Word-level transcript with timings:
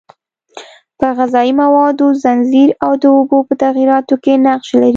په 0.99 1.07
غذایي 1.17 1.53
موادو 1.61 2.07
ځنځیر 2.23 2.69
او 2.83 2.91
د 3.01 3.03
اوبو 3.17 3.37
په 3.47 3.53
تغییراتو 3.63 4.15
کې 4.23 4.33
نقش 4.45 4.69
لري. 4.81 4.89